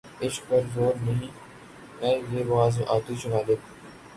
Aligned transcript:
عشق 0.21 0.47
پر 0.49 0.61
زور 0.75 0.93
نہیں، 1.01 1.27
ہے 2.01 2.13
یہ 2.31 2.43
وہ 2.45 2.61
آتش 2.87 3.25
غالب 3.25 3.59